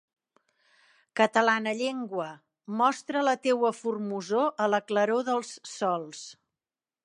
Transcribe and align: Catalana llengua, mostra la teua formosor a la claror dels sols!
Catalana 1.19 1.73
llengua, 1.81 2.29
mostra 2.81 3.23
la 3.27 3.35
teua 3.45 3.73
formosor 3.83 4.51
a 4.67 4.71
la 4.75 4.83
claror 4.93 5.25
dels 5.29 5.53
sols! 5.77 6.27